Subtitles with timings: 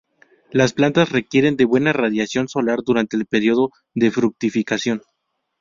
[0.49, 5.03] Las plantas requieren de buena radiación solar durante el período de fructificación.